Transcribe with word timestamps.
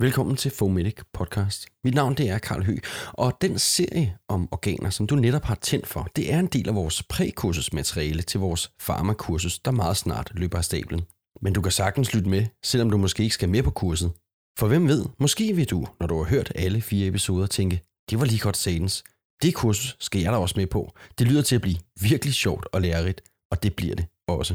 Velkommen 0.00 0.36
til 0.36 0.50
Fomedic 0.50 0.98
Podcast. 1.12 1.66
Mit 1.84 1.94
navn 1.94 2.14
det 2.14 2.28
er 2.28 2.38
Karl 2.38 2.64
Høgh, 2.64 2.82
og 3.12 3.38
den 3.40 3.58
serie 3.58 4.16
om 4.28 4.48
organer, 4.50 4.90
som 4.90 5.06
du 5.06 5.14
netop 5.14 5.44
har 5.44 5.54
tændt 5.54 5.86
for, 5.86 6.08
det 6.16 6.32
er 6.32 6.38
en 6.38 6.46
del 6.46 6.68
af 6.68 6.74
vores 6.74 7.02
prækursusmateriale 7.02 8.22
til 8.22 8.40
vores 8.40 8.72
farmakursus, 8.80 9.58
der 9.58 9.70
meget 9.70 9.96
snart 9.96 10.30
løber 10.34 10.58
af 10.58 10.64
stablen. 10.64 11.02
Men 11.42 11.52
du 11.52 11.62
kan 11.62 11.72
sagtens 11.72 12.14
lytte 12.14 12.28
med, 12.28 12.46
selvom 12.64 12.90
du 12.90 12.96
måske 12.96 13.22
ikke 13.22 13.34
skal 13.34 13.48
med 13.48 13.62
på 13.62 13.70
kurset. 13.70 14.12
For 14.58 14.68
hvem 14.68 14.88
ved, 14.88 15.06
måske 15.18 15.52
vil 15.52 15.70
du, 15.70 15.86
når 16.00 16.06
du 16.06 16.16
har 16.22 16.30
hørt 16.30 16.52
alle 16.54 16.80
fire 16.80 17.08
episoder, 17.08 17.46
tænke, 17.46 17.80
det 18.10 18.20
var 18.20 18.24
lige 18.24 18.40
godt 18.40 18.56
sadens. 18.56 19.04
Det 19.42 19.54
kursus 19.54 19.96
skal 20.00 20.20
jeg 20.20 20.32
da 20.32 20.38
også 20.38 20.54
med 20.58 20.66
på. 20.66 20.92
Det 21.18 21.26
lyder 21.26 21.42
til 21.42 21.54
at 21.54 21.62
blive 21.62 21.78
virkelig 22.00 22.34
sjovt 22.34 22.66
og 22.72 22.80
lærerigt, 22.80 23.20
og 23.50 23.62
det 23.62 23.76
bliver 23.76 23.94
det 23.94 24.06
også. 24.28 24.54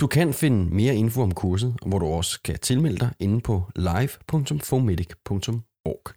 Du 0.00 0.06
kan 0.06 0.32
finde 0.32 0.74
mere 0.74 0.94
info 0.94 1.22
om 1.22 1.34
kurset, 1.34 1.76
hvor 1.86 1.98
du 1.98 2.06
også 2.06 2.42
kan 2.42 2.58
tilmelde 2.58 2.98
dig 2.98 3.12
inde 3.18 3.40
på 3.40 3.62
live.fomedic.org. 3.76 6.14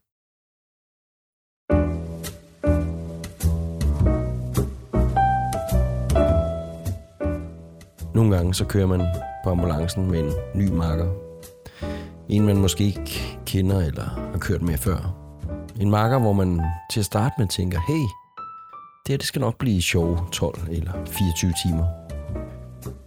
Nogle 8.16 8.36
gange 8.36 8.54
så 8.54 8.66
kører 8.66 8.88
man 8.88 9.02
på 9.44 9.50
ambulancen 9.50 10.12
med 10.12 10.20
en 10.20 10.34
ny 10.56 10.70
marker. 10.70 11.12
En 12.30 12.46
man 12.46 12.58
måske 12.58 12.84
ikke 12.84 13.40
kender 13.46 13.80
eller 13.80 14.04
har 14.04 14.38
kørt 14.40 14.62
med 14.62 14.78
før. 14.78 15.28
En 15.80 15.90
marker, 15.90 16.20
hvor 16.20 16.34
man 16.34 16.62
til 16.92 17.00
at 17.00 17.06
starte 17.06 17.36
med 17.38 17.48
tænker, 17.48 17.80
hey, 17.88 18.06
det 19.06 19.14
her 19.14 19.18
det 19.18 19.28
skal 19.28 19.42
nok 19.42 19.58
blive 19.58 19.82
sjov 19.82 20.30
12 20.32 20.60
eller 20.70 21.06
24 21.06 21.54
timer. 21.64 22.07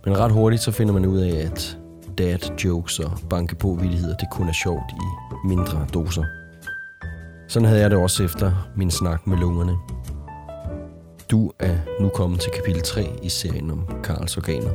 Men 0.05 0.19
ret 0.19 0.33
hurtigt 0.33 0.63
så 0.63 0.73
finder 0.73 0.95
man 0.95 1.07
ud 1.07 1.19
af, 1.19 1.45
at 1.45 1.79
dad 2.19 2.39
jokes 2.65 2.99
og 2.99 3.11
banke 3.31 3.57
på 3.57 3.75
vildigheder, 3.81 4.17
det 4.17 4.29
kun 4.31 4.49
er 4.49 4.53
sjovt 4.53 4.93
i 4.93 5.47
mindre 5.49 5.87
doser. 5.95 6.25
Sådan 7.49 7.69
havde 7.69 7.81
jeg 7.81 7.91
det 7.91 7.99
også 7.99 8.25
efter 8.25 8.53
min 8.77 8.91
snak 8.91 9.27
med 9.27 9.39
lungerne. 9.39 9.77
Du 11.31 11.53
er 11.59 11.77
nu 12.01 12.09
kommet 12.09 12.41
til 12.41 12.51
kapitel 12.53 12.83
3 12.83 13.07
i 13.23 13.29
serien 13.29 13.71
om 13.71 13.87
Karls 14.05 14.37
organer. 14.37 14.71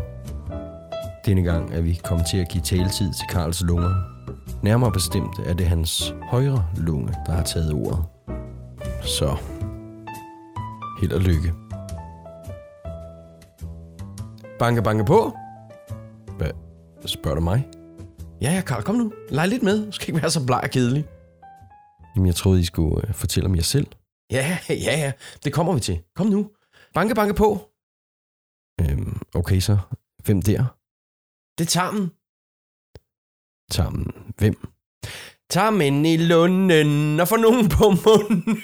Denne 1.25 1.43
gang 1.43 1.73
er 1.73 1.81
vi 1.81 1.99
kommet 2.03 2.27
til 2.27 2.37
at 2.37 2.49
give 2.49 2.61
taletid 2.61 3.13
til 3.13 3.27
Karls 3.29 3.61
lunger. 3.61 3.93
Nærmere 4.61 4.91
bestemt 4.91 5.39
er 5.45 5.53
det 5.53 5.65
hans 5.65 6.13
højre 6.23 6.65
lunge, 6.77 7.13
der 7.25 7.31
har 7.31 7.43
taget 7.43 7.73
ordet. 7.73 8.03
Så 9.01 9.35
held 11.01 11.11
og 11.11 11.21
lykke. 11.21 11.64
Banke, 14.59 14.81
banke 14.81 15.05
på. 15.05 15.37
Hvad? 16.37 16.51
Spørger 17.05 17.35
du 17.35 17.41
mig? 17.41 17.69
Ja, 18.41 18.51
ja, 18.53 18.61
Karl, 18.61 18.83
kom 18.83 18.95
nu. 18.95 19.13
Leg 19.29 19.47
lidt 19.47 19.63
med. 19.63 19.85
Du 19.85 19.91
skal 19.91 20.09
ikke 20.09 20.21
være 20.21 20.31
så 20.31 20.45
bleg 20.45 20.61
og 20.63 20.69
kedelig. 20.69 21.05
Jamen, 22.15 22.27
jeg 22.27 22.35
troede, 22.35 22.59
I 22.59 22.63
skulle 22.63 22.97
uh, 23.09 23.13
fortælle 23.13 23.49
om 23.49 23.55
jer 23.55 23.61
selv. 23.61 23.87
Ja, 24.31 24.57
ja, 24.69 24.75
ja. 25.03 25.11
Det 25.43 25.53
kommer 25.53 25.73
vi 25.73 25.79
til. 25.79 26.03
Kom 26.15 26.27
nu. 26.27 26.51
Banke, 26.93 27.15
banke 27.15 27.33
på. 27.33 27.49
Øhm, 28.81 29.21
okay 29.35 29.59
så. 29.59 29.77
Hvem 30.25 30.41
der? 30.41 30.63
Det 31.57 31.63
er 31.65 31.71
tarmen. 31.77 32.07
Tarmen. 33.71 34.07
Hvem? 34.37 34.74
Tarmen 35.49 36.05
i 36.05 36.17
lunden 36.17 37.19
og 37.19 37.27
få 37.27 37.35
nogen 37.35 37.69
på 37.69 37.89
munden. 38.05 38.61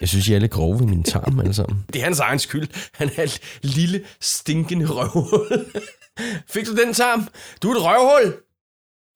Jeg 0.00 0.08
synes, 0.08 0.28
I 0.28 0.34
er 0.34 0.38
lidt 0.38 0.52
grove 0.52 0.80
ved 0.80 0.86
min 0.86 1.02
tarm 1.02 1.40
alle 1.40 1.54
sammen. 1.54 1.84
Det 1.92 2.00
er 2.00 2.04
hans 2.04 2.20
egen 2.20 2.38
skyld. 2.38 2.68
Han 2.94 3.10
er 3.16 3.22
et 3.22 3.40
lille, 3.62 4.04
stinkende 4.20 4.86
røvhul. 4.86 5.66
Fik 6.48 6.66
du 6.66 6.76
den 6.76 6.94
tarm? 6.94 7.28
Du 7.62 7.70
er 7.70 7.74
et 7.74 7.82
røvhul! 7.82 8.34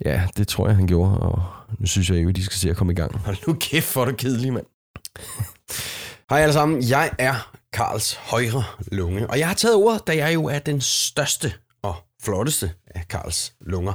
Ja, 0.05 0.23
det 0.37 0.49
tror 0.49 0.67
jeg, 0.67 0.77
han 0.77 0.87
gjorde, 0.87 1.19
og 1.19 1.43
nu 1.79 1.87
synes 1.87 2.11
jeg 2.11 2.23
jo, 2.23 2.29
at 2.29 2.37
de 2.37 2.45
skal 2.45 2.59
se 2.59 2.71
at 2.71 2.77
komme 2.77 2.93
i 2.93 2.97
gang. 2.97 3.19
Hold 3.19 3.37
nu 3.47 3.57
kæft 3.61 3.87
for 3.87 4.05
det 4.05 4.17
kedelige, 4.17 4.51
mand. 4.51 4.67
Hej 6.31 6.41
alle 6.41 6.53
sammen, 6.53 6.83
jeg 6.89 7.11
er 7.19 7.53
Karls 7.73 8.15
højre 8.15 8.65
lunge, 8.93 9.31
og 9.31 9.39
jeg 9.39 9.47
har 9.49 9.55
taget 9.55 9.77
ordet, 9.77 10.07
da 10.07 10.17
jeg 10.17 10.35
jo 10.35 10.45
er 10.45 10.59
den 10.59 10.81
største 10.81 11.53
og 11.83 11.97
flotteste 12.23 12.73
af 12.95 13.09
Karls 13.09 13.53
lunger. 13.61 13.93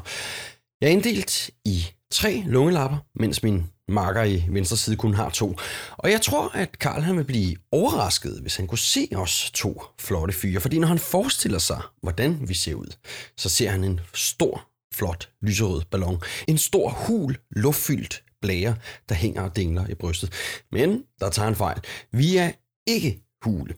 Jeg 0.83 0.89
er 0.89 0.93
inddelt 0.93 1.49
i 1.65 1.85
tre 2.11 2.43
lungelapper, 2.45 2.97
mens 3.15 3.43
min 3.43 3.63
marker 3.87 4.23
i 4.23 4.43
venstre 4.49 4.77
side 4.77 4.95
kun 4.95 5.13
har 5.13 5.29
to. 5.29 5.55
Og 5.97 6.11
jeg 6.11 6.21
tror, 6.21 6.49
at 6.49 6.79
Karl 6.79 7.01
han 7.01 7.17
vil 7.17 7.23
blive 7.23 7.55
overrasket, 7.71 8.39
hvis 8.41 8.55
han 8.55 8.67
kunne 8.67 8.77
se 8.77 9.07
os 9.15 9.51
to 9.53 9.81
flotte 9.99 10.33
fyre. 10.33 10.59
Fordi 10.61 10.79
når 10.79 10.87
han 10.87 10.99
forestiller 10.99 11.59
sig, 11.59 11.81
hvordan 12.01 12.49
vi 12.49 12.53
ser 12.53 12.75
ud, 12.75 12.95
så 13.37 13.49
ser 13.49 13.69
han 13.69 13.83
en 13.83 13.99
stor, 14.13 14.69
flot, 14.93 15.29
lyserød 15.41 15.81
ballon. 15.91 16.21
En 16.47 16.57
stor, 16.57 16.89
hul, 16.89 17.37
luftfyldt 17.51 18.23
blære, 18.41 18.75
der 19.09 19.15
hænger 19.15 19.41
og 19.41 19.55
dingler 19.55 19.87
i 19.87 19.95
brystet. 19.95 20.33
Men 20.71 21.03
der 21.19 21.29
tager 21.29 21.47
en 21.47 21.55
fejl. 21.55 21.81
Vi 22.11 22.37
er 22.37 22.51
ikke 22.87 23.23
hule. 23.43 23.75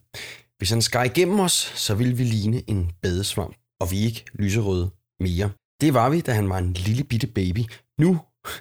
Hvis 0.57 0.69
han 0.69 0.81
skar 0.81 1.03
igennem 1.03 1.39
os, 1.39 1.71
så 1.75 1.95
ville 1.95 2.17
vi 2.17 2.23
ligne 2.23 2.69
en 2.69 2.91
badesvamp, 3.01 3.55
og 3.79 3.91
vi 3.91 4.01
er 4.01 4.05
ikke 4.05 4.25
lyserøde 4.33 4.89
mere. 5.19 5.49
Det 5.81 5.93
var 5.93 6.09
vi, 6.09 6.21
da 6.21 6.33
han 6.33 6.49
var 6.49 6.57
en 6.57 6.73
lille 6.73 7.03
bitte 7.03 7.27
baby. 7.27 7.59
Nu 7.99 8.19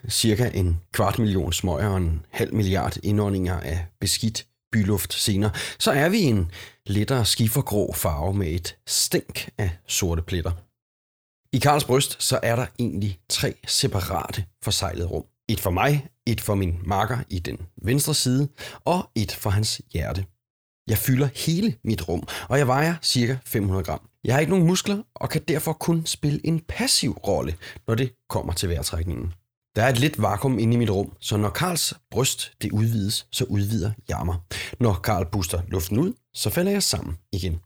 cirka 0.09 0.51
en 0.55 0.81
kvart 0.93 1.19
million 1.19 1.53
smøger 1.53 1.89
og 1.89 1.97
en 1.97 2.27
halv 2.31 2.55
milliard 2.55 2.97
indåndinger 3.03 3.61
af 3.61 3.87
beskidt 4.01 4.47
byluft 4.73 5.15
senere, 5.15 5.51
så 5.79 5.93
er 5.93 6.09
vi 6.09 6.19
en 6.19 6.51
lettere 6.87 7.25
skifergrå 7.25 7.93
farve 7.93 8.35
med 8.35 8.47
et 8.47 8.77
stænk 8.87 9.51
af 9.59 9.71
sorte 9.87 10.23
pletter. 10.23 10.53
I 11.53 11.59
Karls 11.59 11.85
bryst 11.85 12.23
så 12.23 12.41
er 12.43 12.57
der 12.57 12.67
egentlig 12.79 13.21
tre 13.29 13.55
separate 13.67 14.45
forsejlede 14.63 15.07
rum. 15.07 15.25
Et 15.49 15.61
for 15.61 15.71
mig, 15.71 16.09
et 16.27 16.41
for 16.41 16.55
min 16.55 16.79
marker 16.85 17.19
i 17.31 17.39
den 17.39 17.59
venstre 17.83 18.15
side, 18.15 18.49
og 18.85 19.11
et 19.15 19.33
for 19.33 19.51
hans 19.51 19.83
hjerte. 19.93 20.25
Jeg 20.89 20.99
fylder 20.99 21.29
hele 21.47 21.77
mit 21.85 22.09
rum, 22.09 22.29
og 22.49 22.59
jeg 22.59 22.67
vejer 22.67 22.95
cirka 23.03 23.37
500 23.45 23.85
gram. 23.85 24.09
Jeg 24.25 24.35
har 24.35 24.41
ikke 24.41 24.53
nogen 24.53 24.67
muskler, 24.67 25.03
og 25.15 25.31
kan 25.31 25.43
derfor 25.49 25.73
kun 25.73 26.07
spille 26.07 26.41
en 26.47 26.61
passiv 26.69 27.13
rolle, 27.13 27.55
når 27.89 27.95
det 27.95 28.13
kommer 28.29 28.53
til 28.53 28.69
vejrtrækningen. 28.69 29.33
Der 29.77 29.83
er 29.83 29.89
et 29.89 29.99
lidt 29.99 30.23
vakuum 30.23 30.59
inde 30.59 30.75
i 30.75 30.77
mit 30.77 30.91
rum, 30.91 31.13
så 31.21 31.37
når 31.37 31.51
Karls 31.51 31.95
bryst 32.11 32.53
det 32.63 32.73
udvides, 32.73 33.27
så 33.33 33.45
udvider 33.45 33.91
jeg 34.09 34.23
mig. 34.25 34.37
Når 34.81 34.95
Karl 34.95 35.27
puster 35.33 35.61
luften 35.69 35.99
ud, 35.99 36.13
så 36.35 36.51
falder 36.51 36.73
jeg 36.73 36.83
sammen 36.83 37.17
igen. 37.33 37.61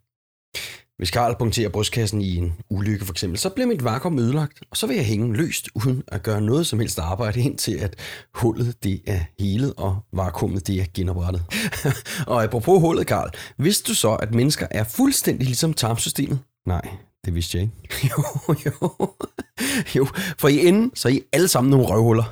Hvis 0.99 1.11
Karl 1.11 1.37
punkterer 1.39 1.69
brystkassen 1.69 2.21
i 2.21 2.37
en 2.37 2.53
ulykke 2.71 3.05
for 3.05 3.13
eksempel, 3.13 3.39
så 3.39 3.49
bliver 3.49 3.67
mit 3.67 3.85
vakuum 3.85 4.19
ødelagt, 4.19 4.61
og 4.71 4.77
så 4.77 4.87
vil 4.87 4.97
jeg 4.97 5.07
hænge 5.07 5.37
løst, 5.37 5.69
uden 5.75 6.03
at 6.09 6.23
gøre 6.23 6.41
noget 6.41 6.67
som 6.67 6.79
helst 6.79 6.99
arbejde, 6.99 7.41
indtil 7.41 7.77
at 7.77 7.97
hullet 8.35 8.85
det 8.85 9.03
er 9.07 9.21
helet, 9.39 9.75
og 9.77 9.97
vakuumet 10.13 10.67
det 10.67 10.81
er 10.81 10.85
genoprettet. 10.95 11.43
og 12.27 12.45
apropos 12.45 12.81
hullet, 12.81 13.07
Karl, 13.07 13.31
vidste 13.59 13.89
du 13.89 13.95
så, 13.95 14.15
at 14.15 14.35
mennesker 14.35 14.67
er 14.71 14.85
fuldstændig 14.85 15.47
ligesom 15.47 15.75
tarmsystemet? 15.75 16.39
Nej, 16.69 16.89
det 17.25 17.35
vidste 17.35 17.59
jeg 17.59 17.65
ikke. 17.65 17.95
jo, 18.11 18.55
jo. 18.67 19.15
Jo, 19.97 20.09
for 20.39 20.49
i 20.49 20.67
enden, 20.67 20.93
så 20.95 21.09
er 21.09 21.13
I 21.13 21.23
alle 21.33 21.49
sammen 21.49 21.71
nogle 21.71 21.87
røvhuller. 21.87 22.25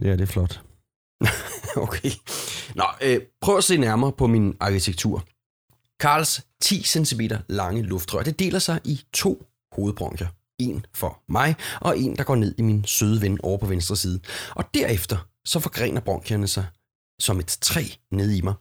ja, 0.00 0.12
det 0.12 0.20
er 0.20 0.26
flot. 0.26 0.60
okay. 1.86 2.10
Nå, 2.74 2.84
øh, 3.02 3.20
prøv 3.40 3.56
at 3.56 3.64
se 3.64 3.76
nærmere 3.76 4.12
på 4.12 4.26
min 4.26 4.56
arkitektur. 4.60 5.24
Karls 6.00 6.40
10 6.60 6.82
cm 6.82 7.20
lange 7.48 7.82
luftrør, 7.82 8.22
det 8.22 8.38
deler 8.38 8.58
sig 8.58 8.80
i 8.84 9.00
to 9.12 9.46
hovedbronker. 9.72 10.26
En 10.58 10.86
for 10.94 11.22
mig, 11.28 11.54
og 11.80 11.98
en, 11.98 12.16
der 12.16 12.24
går 12.24 12.34
ned 12.34 12.54
i 12.58 12.62
min 12.62 12.84
søde 12.84 13.20
ven 13.20 13.38
over 13.42 13.58
på 13.58 13.66
venstre 13.66 13.96
side. 13.96 14.20
Og 14.54 14.64
derefter, 14.74 15.28
så 15.44 15.60
forgrener 15.60 16.00
bronkierne 16.00 16.48
sig 16.48 16.66
som 17.18 17.38
et 17.38 17.58
træ 17.60 17.84
ned 18.10 18.30
i 18.30 18.40
mig. 18.40 18.54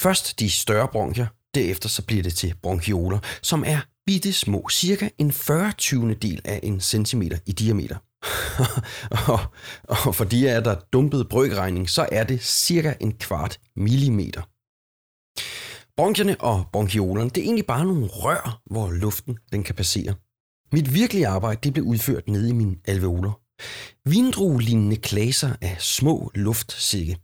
Først 0.00 0.40
de 0.40 0.50
større 0.50 0.88
bronkier, 0.88 1.26
derefter 1.54 1.88
så 1.88 2.02
bliver 2.02 2.22
det 2.22 2.34
til 2.34 2.54
bronkioler, 2.62 3.18
som 3.42 3.64
er 3.66 3.80
bitte 4.06 4.32
små, 4.32 4.68
cirka 4.70 5.08
en 5.18 5.32
40 5.32 6.14
del 6.14 6.40
af 6.44 6.60
en 6.62 6.80
centimeter 6.80 7.38
i 7.46 7.52
diameter. 7.52 7.96
og, 9.32 9.40
og 9.88 10.14
for 10.14 10.24
de 10.24 10.48
er 10.48 10.60
der 10.60 10.74
dumpet 10.92 11.28
brygregning, 11.28 11.90
så 11.90 12.08
er 12.12 12.24
det 12.24 12.42
cirka 12.42 12.94
en 13.00 13.12
kvart 13.12 13.60
millimeter. 13.76 14.42
Bronkierne 15.96 16.40
og 16.40 16.64
bronkiolerne, 16.72 17.30
det 17.30 17.38
er 17.38 17.44
egentlig 17.44 17.66
bare 17.66 17.84
nogle 17.84 18.06
rør, 18.06 18.60
hvor 18.70 18.90
luften 18.90 19.38
den 19.52 19.62
kan 19.62 19.74
passere. 19.74 20.14
Mit 20.72 20.94
virkelige 20.94 21.28
arbejde 21.28 21.60
det 21.62 21.72
blev 21.72 21.84
udført 21.84 22.28
nede 22.28 22.48
i 22.48 22.52
mine 22.52 22.76
alveoler. 22.84 23.40
Vindruelignende 24.08 24.96
klaser 24.96 25.56
af 25.60 25.76
små 25.78 26.30
luftsække. 26.34 27.16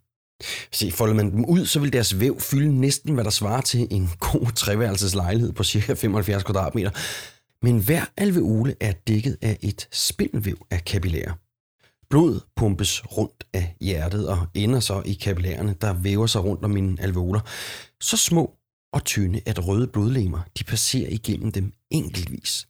Se, 0.72 0.92
folder 0.92 1.14
man 1.14 1.30
dem 1.30 1.44
ud, 1.44 1.66
så 1.66 1.80
vil 1.80 1.92
deres 1.92 2.20
væv 2.20 2.40
fylde 2.40 2.80
næsten, 2.80 3.14
hvad 3.14 3.24
der 3.24 3.30
svarer 3.30 3.60
til 3.60 3.86
en 3.90 4.10
god 4.20 4.52
treværelseslejlighed 4.52 5.52
på 5.52 5.64
ca. 5.64 5.92
75 5.94 6.42
kvadratmeter. 6.42 6.90
Men 7.62 7.78
hver 7.78 8.04
alveole 8.16 8.74
er 8.80 8.92
dækket 8.92 9.36
af 9.42 9.58
et 9.62 9.88
spindelvæv 9.92 10.66
af 10.70 10.84
kapillærer. 10.84 11.32
Blod 12.10 12.40
pumpes 12.56 13.02
rundt 13.16 13.44
af 13.52 13.76
hjertet 13.80 14.28
og 14.28 14.46
ender 14.54 14.80
så 14.80 15.02
i 15.04 15.12
kapillærerne, 15.12 15.74
der 15.80 15.92
væver 15.92 16.26
sig 16.26 16.44
rundt 16.44 16.64
om 16.64 16.70
mine 16.70 17.02
alveoler. 17.02 17.40
Så 18.00 18.16
små 18.16 18.52
og 18.92 19.04
tynde, 19.04 19.40
at 19.46 19.68
røde 19.68 19.86
blodlegemer 19.86 20.40
de 20.58 20.64
passerer 20.64 21.10
igennem 21.10 21.52
dem 21.52 21.72
enkeltvis. 21.90 22.68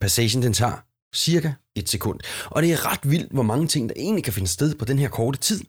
Passagen 0.00 0.42
den 0.42 0.52
tager 0.52 0.84
cirka 1.14 1.52
et 1.74 1.88
sekund. 1.88 2.20
Og 2.46 2.62
det 2.62 2.72
er 2.72 2.92
ret 2.92 3.10
vildt, 3.10 3.32
hvor 3.32 3.42
mange 3.42 3.66
ting, 3.66 3.88
der 3.88 3.94
egentlig 3.96 4.24
kan 4.24 4.32
finde 4.32 4.48
sted 4.48 4.74
på 4.74 4.84
den 4.84 4.98
her 4.98 5.08
korte 5.08 5.38
tid. 5.38 5.60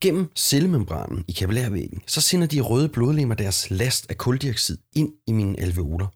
Gennem 0.00 0.30
cellemembranen 0.36 1.24
i 1.28 1.32
kapillærvæggen, 1.32 2.02
så 2.06 2.20
sender 2.20 2.46
de 2.46 2.60
røde 2.60 2.88
blodlemmer 2.88 3.34
deres 3.34 3.70
last 3.70 4.10
af 4.10 4.18
koldioxid 4.18 4.78
ind 4.92 5.12
i 5.26 5.32
mine 5.32 5.60
alveoler. 5.60 6.06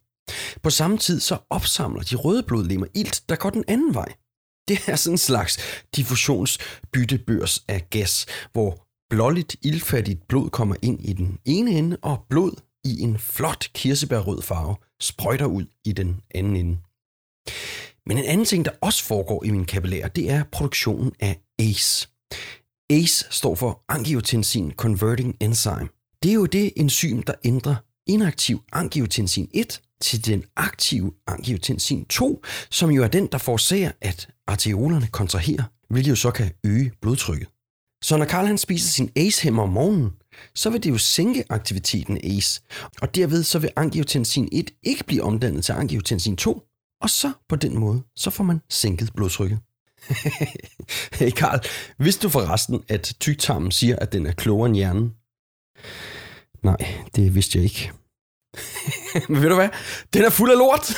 På 0.63 0.71
samme 0.71 0.99
tid 0.99 1.21
så 1.21 1.39
opsamler 1.51 2.03
de 2.03 2.17
røde 2.17 2.43
blodlemmer 2.43 2.87
ilt, 2.95 3.23
der 3.29 3.37
går 3.37 3.51
den 3.51 3.65
anden 3.69 3.95
vej. 3.95 4.13
Det 4.69 4.79
er 4.87 4.97
sådan 4.97 5.15
en 5.15 5.19
slags 5.19 5.59
diffusionsbyttebørs 5.97 7.65
af 7.69 7.87
gas, 7.91 8.27
hvor 8.53 8.87
blåligt 9.11 9.57
ildfattigt 9.63 10.29
blod 10.29 10.51
kommer 10.51 10.77
ind 10.83 11.05
i 11.05 11.13
den 11.13 11.39
ene 11.45 11.71
ende, 11.71 11.97
og 12.03 12.25
blod 12.31 12.53
i 12.85 13.01
en 13.01 13.19
flot 13.19 13.69
kirsebærrød 13.75 14.43
farve 14.43 14.77
sprøjter 15.01 15.47
ud 15.47 15.67
i 15.85 15.93
den 15.93 16.21
anden 16.35 16.57
ende. 16.57 16.79
Men 18.07 18.19
en 18.19 18.25
anden 18.25 18.47
ting, 18.47 18.65
der 18.65 18.71
også 18.81 19.05
foregår 19.05 19.45
i 19.45 19.51
min 19.51 19.65
kapillærer, 19.65 20.09
det 20.09 20.31
er 20.31 20.45
produktionen 20.53 21.13
af 21.21 21.41
ACE. 21.59 22.09
ACE 22.91 23.25
står 23.31 23.55
for 23.55 23.85
Angiotensin 23.89 24.73
Converting 24.73 25.37
Enzyme. 25.41 25.89
Det 26.23 26.31
er 26.31 26.35
jo 26.35 26.47
det 26.47 26.73
enzym, 26.77 27.23
der 27.23 27.35
ændrer 27.45 27.77
inaktiv 28.07 28.63
angiotensin 28.73 29.49
1 29.55 29.81
til 30.01 30.27
den 30.27 30.45
aktive 30.57 31.13
angiotensin 31.27 32.05
2, 32.05 32.43
som 32.71 32.91
jo 32.91 33.03
er 33.03 33.09
den, 33.09 33.29
der 33.33 33.39
forårsager, 33.39 33.93
at 34.01 34.29
arteriolerne 34.47 35.07
kontraherer, 35.07 35.63
hvilket 35.91 36.11
jo 36.11 36.17
så 36.17 36.31
kan 36.31 36.51
øge 36.65 36.93
blodtrykket. 37.03 37.49
Så 38.03 38.17
når 38.17 38.25
Karl 38.25 38.47
han 38.47 38.59
spiser 38.59 38.89
sin 38.89 39.11
ACE-hæmmer 39.17 39.63
om 39.63 39.69
morgenen, 39.69 40.11
så 40.55 40.71
vil 40.71 40.83
det 40.83 40.91
jo 40.91 40.99
sænke 40.99 41.45
aktiviteten 41.51 42.17
af 42.17 42.21
ACE, 42.25 42.61
og 43.03 43.15
derved 43.15 43.43
så 43.43 43.59
vil 43.59 43.71
angiotensin 43.77 44.49
1 44.53 44.71
ikke 44.83 45.05
blive 45.05 45.23
omdannet 45.23 45.65
til 45.65 45.73
angiotensin 45.73 46.37
2, 46.37 46.63
og 47.03 47.11
så 47.11 47.33
på 47.49 47.57
den 47.57 47.79
måde, 47.79 48.03
så 48.17 48.31
får 48.31 48.45
man 48.45 48.61
sænket 48.71 49.11
blodtrykket. 49.15 49.59
hey 51.19 51.31
Karl, 51.31 51.61
vidste 51.99 52.23
du 52.23 52.29
forresten, 52.29 52.85
at 52.89 53.15
tygtarmen 53.21 53.71
siger, 53.71 53.97
at 53.97 54.13
den 54.13 54.27
er 54.27 54.33
klogere 54.33 54.67
end 54.67 54.77
hjernen? 54.77 55.15
Nej, 56.63 56.95
det 57.17 57.35
vidste 57.35 57.59
jeg 57.59 57.65
ikke. 57.65 57.93
Men 59.29 59.43
ved 59.43 59.49
du 59.49 59.55
hvad? 59.55 59.69
Den 60.13 60.25
er 60.25 60.31
fuld 60.31 60.51
af 60.51 60.59
lort. 60.59 60.93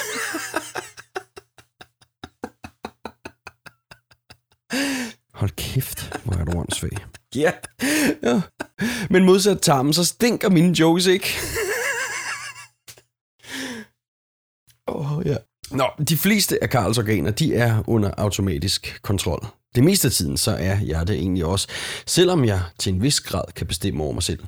Hold 5.34 5.50
kæft, 5.50 6.19
hvor 6.25 6.34
er 6.34 6.44
du 6.44 6.58
åndssvag. 6.58 6.90
Ja. 7.34 7.52
ja. 8.22 8.40
Men 9.10 9.25
modsat 9.25 9.60
tarmen, 9.60 9.93
så 9.93 10.04
stinker 10.04 10.50
mine 10.50 10.78
jokes 10.81 11.06
ikke. 11.06 11.38
Nå, 15.72 15.84
de 16.08 16.16
fleste 16.16 16.62
af 16.62 16.70
Karls 16.70 16.98
organer, 16.98 17.30
de 17.30 17.54
er 17.54 17.82
under 17.86 18.10
automatisk 18.16 18.98
kontrol. 19.02 19.46
Det 19.74 19.84
meste 19.84 20.08
af 20.08 20.12
tiden, 20.12 20.36
så 20.36 20.50
er 20.50 20.78
jeg 20.86 21.06
det 21.06 21.16
egentlig 21.16 21.44
også, 21.44 21.69
selvom 22.06 22.44
jeg 22.44 22.62
til 22.78 22.92
en 22.92 23.02
vis 23.02 23.20
grad 23.20 23.44
kan 23.56 23.66
bestemme 23.66 24.02
over 24.02 24.12
mig 24.12 24.22
selv. 24.22 24.38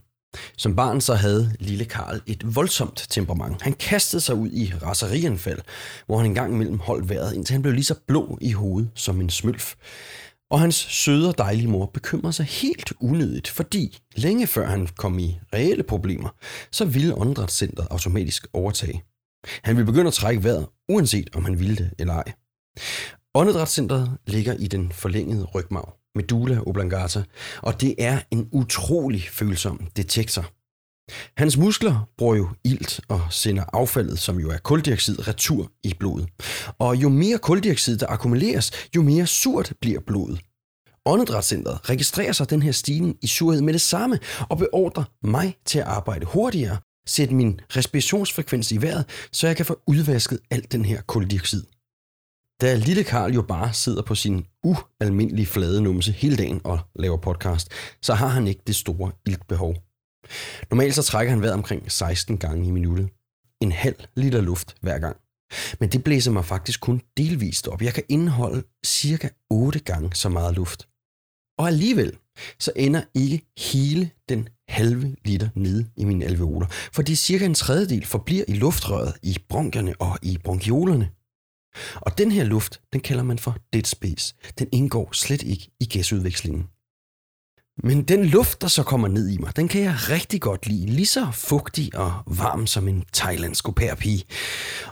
Som 0.56 0.76
barn 0.76 1.00
så 1.00 1.15
havde 1.15 1.53
lille 1.61 1.85
Karl 1.85 2.21
et 2.26 2.56
voldsomt 2.56 3.06
temperament. 3.11 3.62
Han 3.62 3.73
kastede 3.73 4.21
sig 4.21 4.35
ud 4.35 4.50
i 4.50 4.73
raserianfald, 4.82 5.59
hvor 6.06 6.17
han 6.17 6.26
engang 6.26 6.55
imellem 6.55 6.79
holdt 6.79 7.09
vejret, 7.09 7.35
indtil 7.35 7.53
han 7.53 7.62
blev 7.62 7.75
lige 7.75 7.85
så 7.85 7.94
blå 8.06 8.38
i 8.41 8.53
hovedet 8.53 8.91
som 8.94 9.20
en 9.20 9.31
smølf. 9.31 9.75
Og 10.50 10.61
hans 10.61 10.75
søde 10.75 11.29
og 11.29 11.38
dejlige 11.38 11.69
mor 11.69 11.87
bekymrede 11.94 12.32
sig 12.32 12.47
helt 12.47 12.93
unødigt, 13.00 13.49
fordi 13.49 13.99
længe 14.17 14.47
før 14.47 14.67
han 14.67 14.88
kom 14.97 15.19
i 15.19 15.38
reelle 15.55 15.82
problemer, 15.82 16.29
så 16.70 16.85
ville 16.85 17.19
åndedrætscentret 17.19 17.87
automatisk 17.91 18.47
overtage. 18.53 19.03
Han 19.62 19.76
ville 19.76 19.87
begynde 19.87 20.08
at 20.08 20.14
trække 20.14 20.44
vejret, 20.44 20.67
uanset 20.88 21.31
om 21.35 21.44
han 21.44 21.58
ville 21.58 21.76
det 21.76 21.91
eller 21.99 22.14
ej. 22.14 22.32
Åndedrætscentret 23.35 24.19
ligger 24.26 24.55
i 24.55 24.67
den 24.67 24.93
forlængede 24.93 25.44
rygmarv, 25.44 25.96
medulla 26.14 26.61
oblongata, 26.67 27.23
og 27.62 27.81
det 27.81 27.94
er 27.99 28.19
en 28.31 28.49
utrolig 28.52 29.29
følsom 29.31 29.87
detektor. 29.96 30.46
Hans 31.37 31.56
muskler 31.56 32.08
bruger 32.19 32.37
jo 32.37 32.49
ilt 32.64 33.00
og 33.08 33.20
sender 33.31 33.64
affaldet, 33.73 34.19
som 34.19 34.41
jo 34.41 34.50
er 34.50 34.56
koldioxid, 34.56 35.29
retur 35.29 35.73
i 35.82 35.94
blodet. 36.00 36.29
Og 36.79 36.96
jo 36.96 37.08
mere 37.08 37.38
koldioxid 37.38 37.99
der 37.99 38.06
akkumuleres, 38.08 38.70
jo 38.96 39.02
mere 39.02 39.26
surt 39.26 39.73
bliver 39.81 40.00
blodet. 40.06 40.41
Åndedrætscentret 41.06 41.91
registrerer 41.91 42.32
sig 42.32 42.50
den 42.50 42.62
her 42.62 42.73
stigning 42.73 43.17
i 43.23 43.26
surhed 43.26 43.62
med 43.62 43.73
det 43.73 43.81
samme 43.81 44.19
og 44.50 44.58
beordrer 44.58 45.05
mig 45.23 45.56
til 45.64 45.79
at 45.79 45.85
arbejde 45.85 46.26
hurtigere, 46.26 46.79
sætte 47.06 47.35
min 47.35 47.61
respirationsfrekvens 47.77 48.73
i 48.73 48.83
vejret, 48.83 49.05
så 49.33 49.47
jeg 49.47 49.56
kan 49.56 49.67
få 49.67 49.81
udvasket 49.87 50.39
alt 50.51 50.73
den 50.73 50.85
her 50.85 51.03
koldioxid. 51.03 51.62
Da 52.61 52.75
lille 52.75 53.05
Karl 53.05 53.33
jo 53.33 53.43
bare 53.43 53.73
sidder 53.73 54.03
på 54.03 54.15
sin 54.15 54.47
ualmindelige 54.65 55.47
flade 55.47 55.83
numse 55.83 56.12
hele 56.12 56.37
dagen 56.37 56.61
og 56.65 56.79
laver 56.97 57.17
podcast, 57.17 57.69
så 58.03 58.15
har 58.15 58.29
han 58.29 58.47
ikke 58.47 58.62
det 58.67 58.77
store 58.77 59.12
iltbehov. 59.27 59.75
Normalt 60.71 60.95
så 60.95 61.03
trækker 61.03 61.31
han 61.31 61.43
vejret 61.43 61.55
omkring 61.55 61.93
16 61.93 62.39
gange 62.39 62.69
i 62.69 62.71
minuttet. 62.71 63.09
En 63.61 63.73
halv 63.73 63.97
liter 64.17 64.41
luft 64.41 64.77
hver 64.81 64.99
gang. 64.99 65.17
Men 65.81 65.89
det 65.89 66.05
blæser 66.05 66.31
mig 66.31 66.45
faktisk 66.45 66.81
kun 66.81 67.01
delvist 67.17 67.69
op. 67.69 67.83
Jeg 67.83 67.95
kan 67.95 68.05
indeholde 68.09 68.62
cirka 68.87 69.29
8 69.51 69.79
gange 69.79 70.15
så 70.15 70.29
meget 70.29 70.55
luft. 70.55 70.89
Og 71.59 71.69
alligevel, 71.69 72.19
så 72.59 72.73
ender 72.77 73.03
ikke 73.15 73.43
hele 73.59 74.11
den 74.29 74.49
halve 74.69 75.17
liter 75.25 75.49
nede 75.55 75.91
i 75.97 76.05
mine 76.05 76.25
alveoler, 76.25 76.67
fordi 76.93 77.15
cirka 77.15 77.45
en 77.45 77.55
tredjedel 77.55 78.07
forbliver 78.07 78.45
i 78.49 78.55
luftrøret, 78.55 79.15
i 79.23 79.39
bronkierne 79.49 79.95
og 79.99 80.19
i 80.23 80.39
bronkiolerne. 80.45 81.11
Og 81.97 82.19
den 82.19 82.33
her 82.33 82.45
luft, 82.45 82.81
den 82.93 83.01
kalder 83.01 83.23
man 83.23 83.39
for 83.39 83.57
dead 83.73 83.85
space. 83.85 84.35
Den 84.59 84.69
indgår 84.73 85.13
slet 85.13 85.43
ikke 85.43 85.71
i 85.81 85.85
gasudvekslingen. 85.85 86.69
Men 87.82 88.03
den 88.03 88.25
luft, 88.25 88.62
der 88.62 88.69
så 88.69 88.82
kommer 88.82 89.09
ned 89.09 89.29
i 89.29 89.38
mig, 89.38 89.56
den 89.56 89.69
kan 89.69 89.82
jeg 89.82 89.94
rigtig 90.11 90.41
godt 90.41 90.67
lide. 90.67 90.87
Lige 90.87 91.06
så 91.06 91.26
fugtig 91.32 91.91
og 91.94 92.12
varm 92.26 92.67
som 92.67 92.88
en 92.88 93.05
thailandsk 93.12 93.65
pige. 93.99 94.25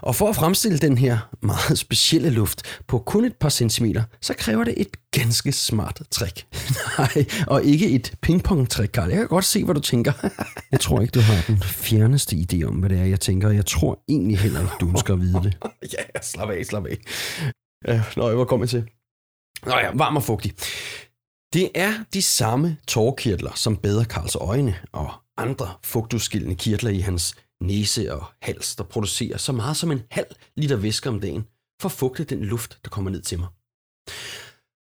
Og 0.01 0.15
for 0.15 0.29
at 0.29 0.35
fremstille 0.35 0.77
den 0.77 0.97
her 0.97 1.17
meget 1.41 1.79
specielle 1.79 2.29
luft 2.29 2.81
på 2.87 2.99
kun 2.99 3.25
et 3.25 3.35
par 3.35 3.49
centimeter, 3.49 4.03
så 4.21 4.33
kræver 4.37 4.63
det 4.63 4.73
et 4.77 4.87
ganske 5.11 5.51
smart 5.51 6.01
trick. 6.11 6.45
Nej, 6.97 7.25
og 7.47 7.63
ikke 7.63 7.89
et 7.89 8.13
pingpong-trick, 8.21 8.91
Karl. 8.91 9.09
Jeg 9.09 9.17
kan 9.17 9.27
godt 9.27 9.45
se, 9.45 9.63
hvad 9.63 9.75
du 9.75 9.81
tænker. 9.81 10.13
jeg 10.71 10.79
tror 10.79 11.01
ikke, 11.01 11.11
du 11.11 11.19
har 11.19 11.43
den 11.47 11.63
fjerneste 11.63 12.35
idé 12.35 12.63
om, 12.63 12.75
hvad 12.75 12.89
det 12.89 12.99
er, 12.99 13.05
jeg 13.05 13.19
tænker. 13.19 13.49
Jeg 13.49 13.65
tror 13.65 14.03
egentlig 14.09 14.39
heller 14.39 14.61
ikke, 14.61 14.73
du 14.79 14.89
ønsker 14.89 15.13
at 15.13 15.21
vide 15.21 15.39
det. 15.43 15.57
ja, 15.93 16.21
slap 16.21 16.49
af, 16.49 16.65
slap 16.65 16.85
af. 16.85 16.97
Ja, 17.87 18.03
nå, 18.15 18.35
hvor 18.35 18.45
kommer 18.45 18.63
jeg 18.63 18.69
til? 18.69 18.83
Nå 19.65 19.71
ja, 19.71 19.91
varm 19.93 20.15
og 20.15 20.23
fugtig. 20.23 20.53
Det 21.53 21.71
er 21.75 22.03
de 22.13 22.21
samme 22.21 22.77
tårkirtler, 22.87 23.51
som 23.55 23.77
bedre 23.77 24.05
Karls 24.05 24.35
øjne 24.35 24.75
og 24.91 25.11
andre 25.37 25.73
fugtudskillende 25.83 26.55
kirtler 26.55 26.91
i 26.91 26.99
hans 26.99 27.35
næse 27.61 28.13
og 28.13 28.25
hals, 28.41 28.75
der 28.75 28.83
producerer 28.83 29.37
så 29.37 29.51
meget 29.51 29.77
som 29.77 29.91
en 29.91 30.01
halv 30.11 30.35
liter 30.55 30.75
væske 30.75 31.09
om 31.09 31.19
dagen 31.19 31.47
for 31.81 31.89
at 31.89 31.91
fugte 31.91 32.23
den 32.23 32.45
luft, 32.45 32.79
der 32.83 32.89
kommer 32.89 33.11
ned 33.11 33.21
til 33.21 33.39
mig. 33.39 33.47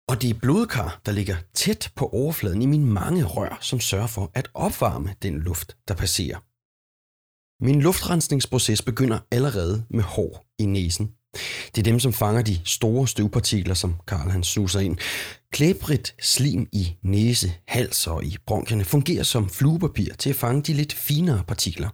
Og 0.09 0.21
det 0.21 0.29
er 0.29 0.39
blodkar, 0.39 1.01
der 1.05 1.11
ligger 1.11 1.35
tæt 1.53 1.91
på 1.95 2.09
overfladen 2.09 2.61
i 2.61 2.65
mine 2.65 2.85
mange 2.85 3.23
rør, 3.23 3.57
som 3.61 3.79
sørger 3.79 4.07
for 4.07 4.31
at 4.33 4.49
opvarme 4.53 5.15
den 5.21 5.39
luft, 5.39 5.77
der 5.87 5.93
passerer. 5.93 6.39
Min 7.63 7.81
luftrensningsproces 7.81 8.81
begynder 8.81 9.19
allerede 9.31 9.85
med 9.89 10.03
hår 10.03 10.45
i 10.59 10.65
næsen. 10.65 11.16
Det 11.75 11.81
er 11.81 11.83
dem, 11.83 11.99
som 11.99 12.13
fanger 12.13 12.41
de 12.41 12.59
store 12.63 13.07
støvpartikler, 13.07 13.73
som 13.73 13.95
Karl 14.07 14.29
han 14.29 14.43
suser 14.43 14.79
ind. 14.79 14.97
Klæbrigt 15.51 16.15
slim 16.21 16.67
i 16.71 16.95
næse, 17.03 17.53
hals 17.67 18.07
og 18.07 18.23
i 18.23 18.37
bronkierne 18.47 18.85
fungerer 18.85 19.23
som 19.23 19.49
fluepapir 19.49 20.13
til 20.13 20.29
at 20.29 20.35
fange 20.35 20.61
de 20.61 20.73
lidt 20.73 20.93
finere 20.93 21.43
partikler. 21.47 21.89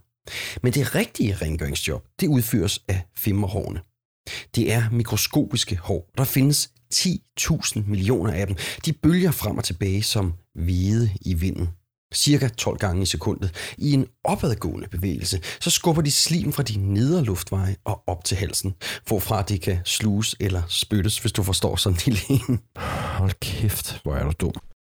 Men 0.62 0.72
det 0.72 0.94
rigtige 0.94 1.34
rengøringsjob, 1.34 2.04
det 2.20 2.26
udføres 2.26 2.80
af 2.88 3.02
femmerhårene. 3.16 3.80
Det 4.54 4.72
er 4.72 4.90
mikroskopiske 4.90 5.76
hår. 5.76 6.10
Der 6.18 6.24
findes 6.24 6.70
10.000 6.94 7.88
millioner 7.88 8.32
af 8.32 8.46
dem. 8.46 8.56
De 8.84 8.92
bølger 8.92 9.30
frem 9.30 9.58
og 9.58 9.64
tilbage 9.64 10.02
som 10.02 10.34
hvide 10.54 11.10
i 11.20 11.34
vinden 11.34 11.68
cirka 12.14 12.48
12 12.48 12.78
gange 12.78 13.02
i 13.02 13.06
sekundet. 13.06 13.50
I 13.78 13.92
en 13.92 14.06
opadgående 14.24 14.88
bevægelse, 14.88 15.40
så 15.60 15.70
skubber 15.70 16.02
de 16.02 16.10
slim 16.10 16.52
fra 16.52 16.62
de 16.62 16.78
nedre 16.78 17.24
luftveje 17.24 17.76
og 17.84 18.02
op 18.06 18.24
til 18.24 18.36
halsen, 18.36 18.74
hvorfra 19.06 19.42
det 19.42 19.60
kan 19.60 19.78
sluges 19.84 20.36
eller 20.40 20.62
spyttes, 20.68 21.18
hvis 21.18 21.32
du 21.32 21.42
forstår 21.42 21.76
sådan 21.76 21.98
en 22.06 22.12
lille. 22.12 22.58
Hold 23.18 23.32
kæft, 23.40 24.00
hvor 24.02 24.14
er 24.14 24.24
du 24.24 24.32
dum. 24.40 24.54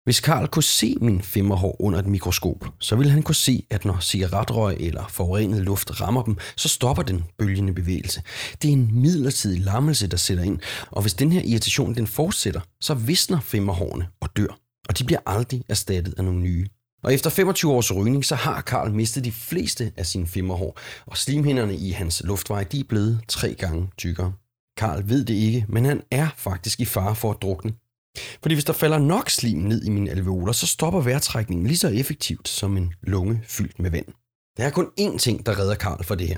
Hvis 0.09 0.19
Karl 0.19 0.47
kunne 0.47 0.63
se 0.63 0.95
min 1.01 1.21
femmerhår 1.21 1.81
under 1.81 1.99
et 1.99 2.07
mikroskop, 2.07 2.65
så 2.79 2.95
ville 2.95 3.11
han 3.11 3.23
kunne 3.23 3.35
se, 3.35 3.65
at 3.69 3.85
når 3.85 3.99
cigaretrøg 3.99 4.77
eller 4.79 5.07
forurenet 5.07 5.61
luft 5.61 6.01
rammer 6.01 6.23
dem, 6.23 6.38
så 6.57 6.69
stopper 6.69 7.03
den 7.03 7.23
bølgende 7.38 7.73
bevægelse. 7.73 8.21
Det 8.61 8.67
er 8.67 8.73
en 8.73 9.01
midlertidig 9.01 9.61
lammelse, 9.61 10.07
der 10.07 10.17
sætter 10.17 10.43
ind, 10.43 10.59
og 10.91 11.01
hvis 11.01 11.13
den 11.13 11.31
her 11.31 11.41
irritation 11.45 11.95
den 11.95 12.07
fortsætter, 12.07 12.61
så 12.81 12.93
visner 12.93 13.39
femmerhårene 13.39 14.07
og 14.21 14.29
dør, 14.38 14.59
og 14.89 14.99
de 14.99 15.03
bliver 15.03 15.19
aldrig 15.25 15.63
erstattet 15.69 16.13
af 16.17 16.23
nogle 16.23 16.39
nye. 16.39 16.67
Og 17.03 17.13
efter 17.13 17.29
25 17.29 17.72
års 17.72 17.96
rygning, 17.96 18.25
så 18.25 18.36
har 18.36 18.62
Karl 18.62 18.91
mistet 18.91 19.24
de 19.24 19.32
fleste 19.32 19.91
af 19.98 20.06
sine 20.06 20.27
femmerhår, 20.27 20.79
og 21.06 21.18
slimhinderne 21.18 21.75
i 21.75 21.91
hans 21.91 22.22
luftvej, 22.25 22.63
de 22.63 22.79
er 22.79 22.84
blevet 22.89 23.22
tre 23.27 23.53
gange 23.53 23.89
tykkere. 23.98 24.34
Karl 24.77 25.10
ved 25.10 25.25
det 25.25 25.34
ikke, 25.34 25.65
men 25.70 25.86
han 25.86 26.01
er 26.12 26.27
faktisk 26.38 26.79
i 26.79 26.86
fare 26.86 27.15
for 27.15 27.32
at 27.32 27.41
drukne. 27.41 27.74
Fordi 28.41 28.56
hvis 28.56 28.65
der 28.65 28.74
falder 28.74 29.00
nok 29.00 29.29
slim 29.29 29.58
ned 29.58 29.84
i 29.86 29.89
mine 29.89 30.12
alveoler, 30.12 30.53
så 30.53 30.68
stopper 30.68 31.01
vejrtrækningen 31.01 31.68
lige 31.68 31.77
så 31.77 31.88
effektivt 31.88 32.48
som 32.48 32.77
en 32.77 32.94
lunge 33.01 33.41
fyldt 33.48 33.79
med 33.79 33.91
vand. 33.91 34.06
Der 34.58 34.63
er 34.63 34.70
kun 34.70 34.88
én 35.00 35.18
ting, 35.18 35.46
der 35.46 35.60
redder 35.60 35.75
Karl 35.75 36.03
for 36.03 36.15
det 36.15 36.27
her. 36.27 36.38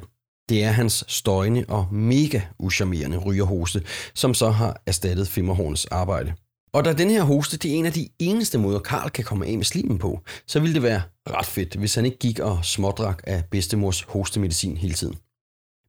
Det 0.49 0.63
er 0.63 0.71
hans 0.71 1.03
støjende 1.07 1.65
og 1.67 1.87
mega 1.93 2.41
uschammerende 2.59 3.17
rygerhoste, 3.17 3.83
som 4.13 4.33
så 4.33 4.49
har 4.49 4.81
erstattet 4.85 5.27
Femmerhorns 5.27 5.85
arbejde. 5.85 6.33
Og 6.73 6.85
da 6.85 6.93
den 6.93 7.09
her 7.09 7.23
hoste 7.23 7.57
det 7.57 7.71
er 7.71 7.75
en 7.75 7.85
af 7.85 7.93
de 7.93 8.09
eneste 8.19 8.57
måder, 8.57 8.79
Karl 8.79 9.09
kan 9.09 9.23
komme 9.23 9.45
af 9.45 9.57
med 9.57 9.65
slimen 9.65 9.97
på, 9.97 10.19
så 10.47 10.59
ville 10.59 10.73
det 10.73 10.83
være 10.83 11.01
ret 11.29 11.45
fedt, 11.45 11.75
hvis 11.75 11.95
han 11.95 12.05
ikke 12.05 12.17
gik 12.17 12.39
og 12.39 12.65
smådrak 12.65 13.23
af 13.27 13.43
bedstemors 13.51 14.01
hostemedicin 14.01 14.77
hele 14.77 14.93
tiden. 14.93 15.15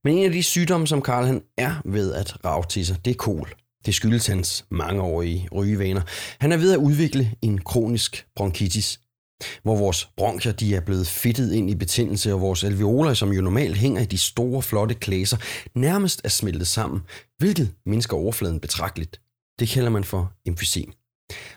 Men 0.05 0.19
en 0.19 0.25
af 0.25 0.33
de 0.33 0.43
sygdomme, 0.43 0.87
som 0.87 1.03
Karl 1.03 1.27
han 1.27 1.43
er 1.59 1.75
ved 1.85 2.12
at 2.12 2.45
rave 2.45 2.65
til 2.69 2.87
sig, 2.87 3.05
det 3.05 3.11
er 3.11 3.15
kol. 3.15 3.55
Det 3.87 3.95
skyldes 3.95 4.27
hans 4.27 4.65
mangeårige 4.71 5.49
rygevaner. 5.55 6.03
Han 6.41 6.53
er 6.53 6.57
ved 6.57 6.73
at 6.73 6.79
udvikle 6.79 7.35
en 7.43 7.59
kronisk 7.59 8.27
bronkitis, 8.37 9.01
hvor 9.62 9.77
vores 9.77 10.09
bronkier 10.17 10.53
de 10.53 10.75
er 10.75 10.81
blevet 10.81 11.07
fedtet 11.07 11.53
ind 11.53 11.71
i 11.71 11.75
betændelse, 11.75 12.35
og 12.35 12.41
vores 12.41 12.65
alveoler, 12.65 13.15
som 13.15 13.33
jo 13.33 13.43
normalt 13.43 13.77
hænger 13.77 14.03
i 14.03 14.05
de 14.05 14.19
store, 14.19 14.62
flotte 14.62 14.95
klæser, 14.95 15.37
nærmest 15.75 16.21
er 16.25 16.29
smeltet 16.29 16.69
sammen, 16.69 17.01
hvilket 17.39 17.75
mindsker 17.87 18.17
overfladen 18.17 18.61
betragteligt. 18.61 19.21
Det 19.62 19.71
kalder 19.71 19.90
man 19.90 20.04
for 20.04 20.33
emfysem. 20.47 20.92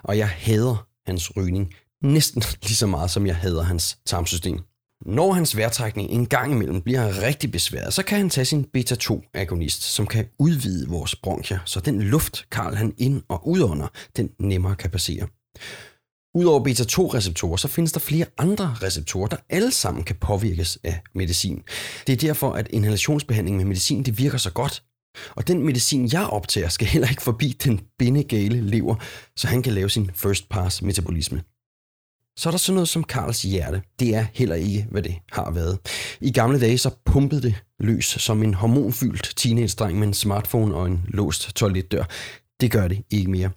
Og 0.04 0.18
jeg 0.18 0.30
hader 0.30 0.88
hans 1.06 1.38
rygning 1.38 1.74
næsten 2.04 2.44
lige 2.64 2.76
så 2.76 2.88
meget, 2.88 3.12
som 3.12 3.28
jeg 3.28 3.36
hader 3.36 3.64
hans 3.64 3.98
tarmsystem. 4.06 4.60
Når 5.06 5.34
hans 5.34 5.58
vejrtrækning 5.58 6.10
en 6.10 6.26
gang 6.26 6.52
imellem 6.52 6.82
bliver 6.82 7.22
rigtig 7.22 7.52
besværet, 7.52 7.94
så 7.94 8.04
kan 8.04 8.18
han 8.18 8.30
tage 8.30 8.46
sin 8.46 8.66
beta-2-agonist, 8.74 9.82
som 9.82 10.08
kan 10.08 10.28
udvide 10.40 10.88
vores 10.90 11.16
bronkier, 11.16 11.60
så 11.66 11.80
den 11.80 12.02
luft, 12.02 12.46
Karl 12.52 12.76
han 12.76 12.94
ind- 12.98 13.24
og 13.28 13.48
udånder, 13.48 13.88
den 14.18 14.30
nemmere 14.40 14.76
kan 14.76 14.92
passere. 14.92 15.28
Udover 16.36 16.64
beta-2-receptorer, 16.64 17.58
så 17.58 17.68
findes 17.68 17.92
der 17.92 18.00
flere 18.00 18.26
andre 18.38 18.76
receptorer, 18.82 19.28
der 19.28 19.38
alle 19.50 19.72
sammen 19.72 20.04
kan 20.04 20.16
påvirkes 20.16 20.80
af 20.84 21.00
medicin. 21.16 21.64
Det 22.08 22.14
er 22.14 22.28
derfor, 22.28 22.52
at 22.52 22.68
inhalationsbehandling 22.70 23.58
med 23.58 23.66
medicin 23.66 24.04
det 24.04 24.18
virker 24.18 24.38
så 24.38 24.52
godt. 24.52 24.84
Og 25.36 25.48
den 25.48 25.66
medicin, 25.66 26.10
jeg 26.12 26.28
optager, 26.28 26.70
skal 26.70 26.88
heller 26.88 27.10
ikke 27.10 27.22
forbi 27.22 27.58
den 27.64 27.80
bindegale 28.00 28.62
lever, 28.62 28.96
så 29.36 29.48
han 29.48 29.64
kan 29.64 29.74
lave 29.74 29.90
sin 29.90 30.12
first 30.14 30.50
pass 30.50 30.82
metabolisme. 30.82 31.44
Så 32.38 32.50
er 32.50 32.52
der 32.52 32.58
sådan 32.58 32.76
noget 32.76 32.90
som 32.90 33.04
Karls 33.04 33.42
hjerte. 33.42 33.82
Det 34.00 34.16
er 34.16 34.26
heller 34.34 34.56
ikke, 34.56 34.88
hvad 34.92 35.02
det 35.02 35.16
har 35.32 35.52
været. 35.52 35.80
I 36.22 36.32
gamle 36.32 36.60
dage 36.60 36.78
så 36.78 36.90
pumpede 37.06 37.42
det 37.42 37.56
løs 37.80 38.06
som 38.06 38.44
en 38.44 38.54
hormonfyldt 38.54 39.34
teenage-dreng 39.36 40.00
med 40.00 40.08
en 40.08 40.14
smartphone 40.14 40.76
og 40.76 40.88
en 40.88 41.06
låst 41.08 41.56
toiletdør. 41.56 42.04
Det 42.62 42.72
gør 42.72 42.88
det 42.88 43.04
ikke 43.10 43.32
mere. 43.32 43.50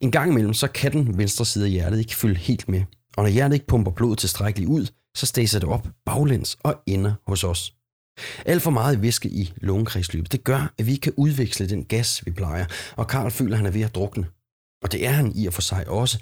En 0.00 0.10
gang 0.10 0.30
imellem, 0.30 0.54
så 0.54 0.68
kan 0.68 0.92
den 0.92 1.18
venstre 1.18 1.46
side 1.46 1.64
af 1.64 1.70
hjertet 1.70 1.98
ikke 1.98 2.16
følge 2.16 2.38
helt 2.38 2.68
med. 2.68 2.82
Og 3.16 3.22
når 3.22 3.30
hjertet 3.30 3.54
ikke 3.54 3.66
pumper 3.66 3.90
blodet 3.90 4.18
tilstrækkeligt 4.18 4.70
ud, 4.70 4.86
så 5.16 5.26
stæser 5.26 5.58
det 5.58 5.68
op 5.68 5.88
baglæns 6.06 6.58
og 6.64 6.74
ender 6.86 7.14
hos 7.26 7.44
os. 7.44 7.74
Alt 8.46 8.62
for 8.62 8.70
meget 8.70 9.02
væske 9.02 9.28
i 9.28 9.52
lungekredsløbet, 9.56 10.32
det 10.32 10.44
gør, 10.44 10.74
at 10.78 10.86
vi 10.86 10.96
kan 10.96 11.12
udveksle 11.16 11.68
den 11.68 11.84
gas, 11.84 12.26
vi 12.26 12.30
plejer, 12.30 12.66
og 12.96 13.08
Karl 13.08 13.30
føler, 13.30 13.52
at 13.52 13.58
han 13.58 13.66
er 13.66 13.70
ved 13.70 13.82
at 13.82 13.94
drukne. 13.94 14.26
Og 14.82 14.92
det 14.92 15.06
er 15.06 15.10
han 15.10 15.32
i 15.36 15.46
og 15.46 15.52
for 15.52 15.62
sig 15.62 15.88
også. 15.88 16.18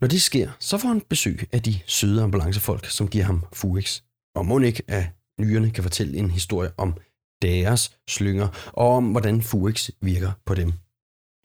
Når 0.00 0.08
det 0.08 0.22
sker, 0.22 0.50
så 0.60 0.78
får 0.78 0.88
han 0.88 1.02
besøg 1.08 1.48
af 1.52 1.62
de 1.62 1.80
søde 1.86 2.22
ambulancefolk, 2.22 2.90
som 2.90 3.08
giver 3.08 3.24
ham 3.24 3.44
Fuex. 3.52 4.00
Og 4.34 4.46
må 4.46 4.58
ikke, 4.58 4.82
at 4.88 5.04
nyrerne 5.40 5.70
kan 5.70 5.82
fortælle 5.82 6.18
en 6.18 6.30
historie 6.30 6.70
om 6.76 6.94
deres 7.42 7.96
slynger, 8.08 8.70
og 8.72 8.96
om 8.96 9.10
hvordan 9.10 9.42
Fuex 9.42 9.90
virker 10.00 10.32
på 10.46 10.54
dem. 10.54 10.72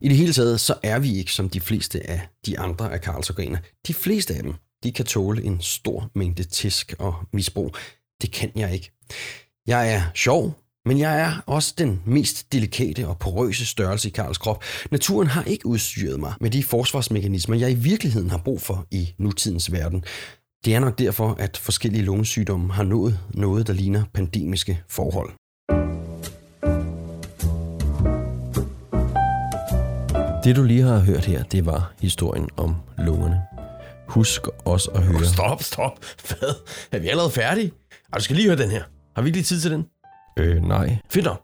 I 0.01 0.09
det 0.09 0.17
hele 0.17 0.33
taget, 0.33 0.59
så 0.59 0.75
er 0.83 0.99
vi 0.99 1.17
ikke 1.17 1.33
som 1.33 1.49
de 1.49 1.61
fleste 1.61 2.09
af 2.09 2.27
de 2.45 2.59
andre 2.59 2.93
af 2.93 3.01
Karls 3.01 3.29
organer. 3.29 3.57
De 3.87 3.93
fleste 3.93 4.35
af 4.35 4.43
dem, 4.43 4.53
de 4.83 4.91
kan 4.91 5.05
tåle 5.05 5.43
en 5.43 5.61
stor 5.61 6.11
mængde 6.15 6.43
tisk 6.43 6.93
og 6.99 7.15
misbrug. 7.33 7.75
Det 8.21 8.31
kan 8.31 8.51
jeg 8.55 8.73
ikke. 8.73 8.91
Jeg 9.67 9.93
er 9.93 10.01
sjov, 10.15 10.57
men 10.85 10.99
jeg 10.99 11.21
er 11.21 11.31
også 11.45 11.73
den 11.77 12.01
mest 12.05 12.53
delikate 12.53 13.07
og 13.07 13.17
porøse 13.17 13.65
størrelse 13.65 14.07
i 14.07 14.11
Karls 14.11 14.37
krop. 14.37 14.63
Naturen 14.91 15.27
har 15.27 15.43
ikke 15.43 15.65
udstyret 15.65 16.19
mig 16.19 16.33
med 16.41 16.49
de 16.49 16.63
forsvarsmekanismer, 16.63 17.55
jeg 17.55 17.71
i 17.71 17.75
virkeligheden 17.75 18.29
har 18.29 18.37
brug 18.37 18.61
for 18.61 18.85
i 18.91 19.13
nutidens 19.17 19.71
verden. 19.71 20.03
Det 20.65 20.75
er 20.75 20.79
nok 20.79 20.99
derfor, 20.99 21.35
at 21.39 21.57
forskellige 21.57 22.03
lungesygdomme 22.03 22.73
har 22.73 22.83
nået 22.83 23.19
noget, 23.33 23.67
der 23.67 23.73
ligner 23.73 24.03
pandemiske 24.13 24.81
forhold. 24.89 25.29
Det 30.43 30.55
du 30.55 30.63
lige 30.63 30.83
har 30.83 30.99
hørt 30.99 31.25
her, 31.25 31.43
det 31.43 31.65
var 31.65 31.93
historien 31.99 32.49
om 32.57 32.75
lungerne. 32.97 33.41
Husk 34.07 34.41
også 34.65 34.91
at 34.91 35.03
høre... 35.03 35.25
Stop, 35.25 35.63
stop. 35.63 36.05
Hvad? 36.27 36.53
Er 36.91 36.99
vi 36.99 37.07
allerede 37.07 37.31
færdige? 37.31 37.71
Ej, 38.13 38.17
du 38.17 38.23
skal 38.23 38.35
lige 38.35 38.47
høre 38.47 38.57
den 38.57 38.69
her. 38.69 38.83
Har 39.17 39.21
vi 39.21 39.27
ikke 39.27 39.37
lige 39.37 39.43
tid 39.45 39.61
til 39.61 39.71
den? 39.71 39.85
Øh, 40.39 40.63
nej. 40.63 40.97
Fedt 41.09 41.25
nok. 41.25 41.41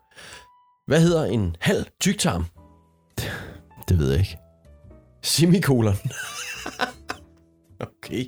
Hvad 0.88 1.01
hedder 1.01 1.25
en 1.25 1.56
halv 1.60 1.86
tyktarm? 2.01 2.46
Det 3.89 4.00
ved 4.00 4.10
jeg 4.10 4.20
ikke. 4.20 4.38
Semikolon. 5.22 5.96
okay. 7.88 8.25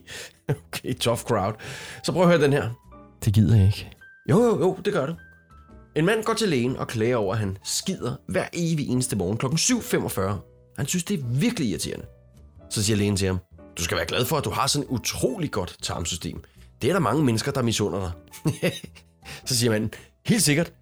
Okay, 0.50 0.94
tough 0.94 1.20
crowd. 1.20 1.54
Så 2.04 2.12
prøv 2.12 2.22
at 2.22 2.28
høre 2.28 2.42
den 2.42 2.54
her. 2.54 2.70
Det 3.26 3.34
gider 3.34 3.56
jeg 3.56 3.66
ikke. 3.66 3.92
Jo, 4.30 4.44
jo, 4.44 4.60
jo, 4.60 4.78
det 4.86 4.94
gør 4.94 5.06
det. 5.06 5.16
En 5.96 6.06
mand 6.06 6.24
går 6.24 6.34
til 6.34 6.50
lægen 6.50 6.78
og 6.78 6.88
klager 6.88 7.18
over, 7.18 7.34
at 7.34 7.40
han 7.40 7.58
skider 7.64 8.16
hver 8.28 8.48
evig 8.54 8.88
eneste 8.90 9.16
morgen 9.16 9.38
kl. 9.38 9.46
7.45. 9.46 10.22
Han 10.78 10.88
synes, 10.88 11.04
det 11.04 11.20
er 11.20 11.24
virkelig 11.26 11.70
irriterende. 11.70 12.06
Så 12.70 12.84
siger 12.84 12.98
lægen 12.98 13.16
til 13.16 13.28
ham, 13.28 13.40
du 13.78 13.84
skal 13.84 13.98
være 13.98 14.06
glad 14.06 14.26
for, 14.26 14.38
at 14.38 14.46
du 14.46 14.50
har 14.50 14.68
sådan 14.68 14.88
et 14.88 14.92
utrolig 14.92 15.52
godt 15.52 15.78
tarmsystem. 15.82 16.44
Det 16.82 16.90
er 16.90 16.94
der 16.94 17.00
mange 17.00 17.24
mennesker, 17.24 17.52
der 17.52 17.62
misunder 17.62 18.00
dig. 18.00 18.72
så 19.46 19.58
siger 19.58 19.72
manden, 19.72 19.92
helt 20.26 20.44
sikkert. 20.44 20.74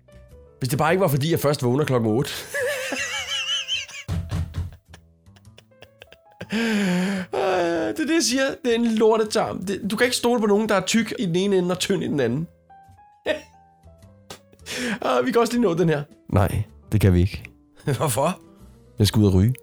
Hvis 0.59 0.69
det 0.69 0.77
bare 0.77 0.91
ikke 0.91 1.01
var, 1.01 1.07
fordi 1.07 1.31
jeg 1.31 1.39
først 1.39 1.63
vågner 1.63 1.85
klokken 1.85 2.09
8. 2.09 2.29
det 7.97 7.99
er 7.99 8.05
det, 8.07 8.13
jeg 8.13 8.23
siger. 8.23 8.43
Det 8.65 8.71
er 8.71 8.75
en 8.75 8.85
lortetarm. 8.85 9.65
Du 9.89 9.95
kan 9.95 10.05
ikke 10.05 10.17
stole 10.17 10.39
på 10.39 10.45
nogen, 10.45 10.69
der 10.69 10.75
er 10.75 10.85
tyk 10.85 11.13
i 11.19 11.25
den 11.25 11.35
ene 11.35 11.57
ende 11.57 11.71
og 11.71 11.79
tynd 11.79 12.03
i 12.03 12.07
den 12.07 12.19
anden. 12.19 12.47
ah, 15.01 15.25
vi 15.25 15.31
kan 15.31 15.41
også 15.41 15.53
lige 15.53 15.61
nå 15.61 15.73
den 15.73 15.89
her. 15.89 16.03
Nej, 16.29 16.63
det 16.91 17.01
kan 17.01 17.13
vi 17.13 17.19
ikke. 17.21 17.43
Hvorfor? 17.97 18.39
Jeg 18.99 19.07
skal 19.07 19.19
ud 19.19 19.27
og 19.27 19.33
ryge. 19.33 19.53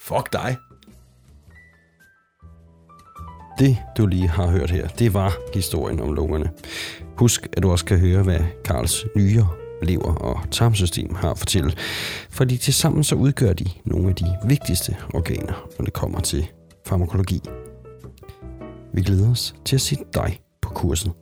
Fuck 0.00 0.32
dig. 0.32 0.56
Det, 3.58 3.78
du 3.96 4.06
lige 4.06 4.28
har 4.28 4.46
hørt 4.46 4.70
her, 4.70 4.88
det 4.88 5.14
var 5.14 5.36
historien 5.54 6.00
om 6.00 6.12
lungerne. 6.12 6.50
Husk, 7.16 7.48
at 7.52 7.62
du 7.62 7.70
også 7.70 7.84
kan 7.84 7.98
høre, 7.98 8.22
hvad 8.22 8.40
Karls 8.64 9.04
nyere, 9.16 9.48
lever 9.82 10.14
og 10.14 10.40
tarmsystem 10.50 11.14
har 11.14 11.30
at 11.30 11.38
fortælle, 11.38 11.72
fordi 12.30 12.56
tilsammen 12.56 13.04
så 13.04 13.14
udgør 13.14 13.52
de 13.52 13.64
nogle 13.84 14.08
af 14.08 14.14
de 14.14 14.36
vigtigste 14.44 14.96
organer, 15.14 15.68
når 15.78 15.84
det 15.84 15.94
kommer 15.94 16.20
til 16.20 16.46
farmakologi. 16.86 17.40
Vi 18.94 19.02
glæder 19.02 19.30
os 19.30 19.54
til 19.64 19.76
at 19.76 19.80
se 19.80 19.96
dig 20.14 20.40
på 20.62 20.68
kurset. 20.68 21.12